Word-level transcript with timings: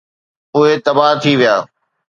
اهي 0.55 0.73
تباهه 0.85 1.19
ٿي 1.21 1.33
ويا. 1.39 1.55